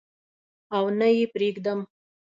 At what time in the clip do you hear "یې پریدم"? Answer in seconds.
1.15-1.79